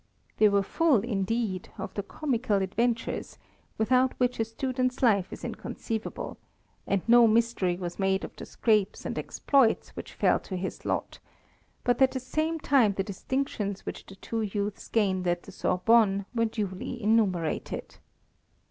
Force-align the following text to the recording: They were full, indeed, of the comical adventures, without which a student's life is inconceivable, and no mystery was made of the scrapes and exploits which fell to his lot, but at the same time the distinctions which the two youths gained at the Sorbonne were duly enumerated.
They 0.37 0.49
were 0.49 0.63
full, 0.63 1.01
indeed, 1.01 1.69
of 1.77 1.93
the 1.93 2.01
comical 2.01 2.55
adventures, 2.63 3.37
without 3.77 4.13
which 4.19 4.39
a 4.39 4.45
student's 4.45 5.03
life 5.03 5.31
is 5.31 5.43
inconceivable, 5.45 6.39
and 6.87 7.03
no 7.07 7.27
mystery 7.27 7.75
was 7.77 7.99
made 7.99 8.23
of 8.23 8.35
the 8.35 8.47
scrapes 8.47 9.05
and 9.05 9.15
exploits 9.19 9.89
which 9.89 10.13
fell 10.13 10.39
to 10.39 10.55
his 10.57 10.85
lot, 10.85 11.19
but 11.83 12.01
at 12.01 12.13
the 12.13 12.19
same 12.19 12.59
time 12.59 12.93
the 12.93 13.03
distinctions 13.03 13.85
which 13.85 14.07
the 14.07 14.15
two 14.15 14.41
youths 14.41 14.87
gained 14.87 15.27
at 15.27 15.43
the 15.43 15.51
Sorbonne 15.51 16.25
were 16.33 16.45
duly 16.45 16.99
enumerated. 17.03 17.99